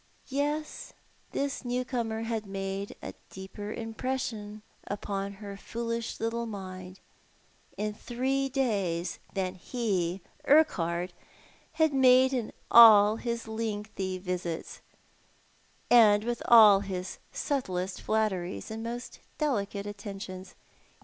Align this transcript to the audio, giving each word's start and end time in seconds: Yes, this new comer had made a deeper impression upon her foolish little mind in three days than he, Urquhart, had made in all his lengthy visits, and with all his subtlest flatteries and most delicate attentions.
Yes, 0.31 0.93
this 1.31 1.63
new 1.63 1.85
comer 1.85 2.23
had 2.23 2.47
made 2.47 2.95
a 3.03 3.13
deeper 3.29 3.71
impression 3.71 4.63
upon 4.87 5.33
her 5.33 5.55
foolish 5.55 6.19
little 6.19 6.47
mind 6.47 6.99
in 7.77 7.93
three 7.93 8.49
days 8.49 9.19
than 9.35 9.53
he, 9.53 10.21
Urquhart, 10.45 11.13
had 11.73 11.93
made 11.93 12.33
in 12.33 12.51
all 12.71 13.17
his 13.17 13.47
lengthy 13.47 14.17
visits, 14.17 14.81
and 15.91 16.23
with 16.23 16.41
all 16.47 16.79
his 16.79 17.19
subtlest 17.31 18.01
flatteries 18.01 18.71
and 18.71 18.81
most 18.81 19.19
delicate 19.37 19.85
attentions. 19.85 20.55